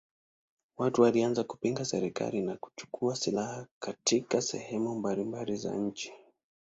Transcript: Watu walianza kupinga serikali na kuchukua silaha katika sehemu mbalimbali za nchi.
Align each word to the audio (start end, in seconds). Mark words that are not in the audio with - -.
Watu 0.77 1.01
walianza 1.01 1.43
kupinga 1.43 1.85
serikali 1.85 2.41
na 2.41 2.55
kuchukua 2.57 3.15
silaha 3.15 3.67
katika 3.79 4.41
sehemu 4.41 4.95
mbalimbali 4.99 5.55
za 5.57 5.75
nchi. 5.75 6.13